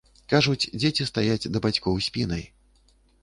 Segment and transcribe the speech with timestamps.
[0.31, 2.43] Кажуць, дзеці стаяць да бацькоў спінай.